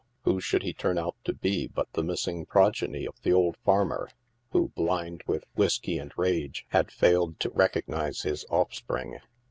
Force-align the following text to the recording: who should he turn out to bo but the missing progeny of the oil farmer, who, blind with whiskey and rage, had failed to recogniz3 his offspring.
who 0.23 0.41
should 0.41 0.63
he 0.63 0.73
turn 0.73 0.97
out 0.97 1.15
to 1.23 1.31
bo 1.31 1.71
but 1.75 1.93
the 1.93 2.01
missing 2.01 2.43
progeny 2.43 3.05
of 3.05 3.21
the 3.21 3.31
oil 3.31 3.53
farmer, 3.63 4.09
who, 4.51 4.69
blind 4.69 5.21
with 5.27 5.43
whiskey 5.53 5.99
and 5.99 6.11
rage, 6.17 6.65
had 6.69 6.89
failed 6.91 7.39
to 7.39 7.51
recogniz3 7.51 8.23
his 8.23 8.43
offspring. 8.49 9.19